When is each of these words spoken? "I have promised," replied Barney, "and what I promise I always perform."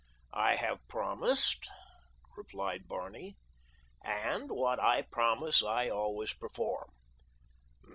"I 0.33 0.55
have 0.55 0.79
promised," 0.87 1.69
replied 2.35 2.87
Barney, 2.87 3.37
"and 4.03 4.49
what 4.49 4.79
I 4.79 5.03
promise 5.03 5.61
I 5.61 5.89
always 5.89 6.33
perform." 6.33 6.89